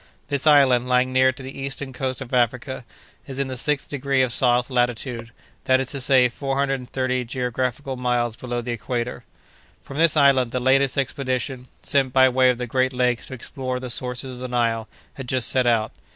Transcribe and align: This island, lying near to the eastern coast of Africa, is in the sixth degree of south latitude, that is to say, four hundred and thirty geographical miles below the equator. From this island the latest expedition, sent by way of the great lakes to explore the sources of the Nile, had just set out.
This 0.29 0.47
island, 0.47 0.89
lying 0.89 1.13
near 1.13 1.31
to 1.31 1.43
the 1.43 1.55
eastern 1.59 1.93
coast 1.93 2.21
of 2.21 2.33
Africa, 2.33 2.85
is 3.27 3.37
in 3.37 3.49
the 3.49 3.55
sixth 3.55 3.87
degree 3.87 4.23
of 4.23 4.33
south 4.33 4.71
latitude, 4.71 5.31
that 5.65 5.79
is 5.79 5.91
to 5.91 6.01
say, 6.01 6.27
four 6.27 6.57
hundred 6.57 6.79
and 6.79 6.89
thirty 6.89 7.23
geographical 7.23 7.95
miles 7.97 8.35
below 8.35 8.61
the 8.61 8.71
equator. 8.71 9.25
From 9.83 9.97
this 9.97 10.17
island 10.17 10.49
the 10.49 10.59
latest 10.59 10.97
expedition, 10.97 11.67
sent 11.83 12.13
by 12.13 12.29
way 12.29 12.49
of 12.49 12.57
the 12.57 12.65
great 12.65 12.93
lakes 12.93 13.27
to 13.27 13.35
explore 13.35 13.79
the 13.79 13.91
sources 13.91 14.37
of 14.37 14.39
the 14.39 14.47
Nile, 14.47 14.87
had 15.13 15.29
just 15.29 15.47
set 15.49 15.67
out. 15.67 15.91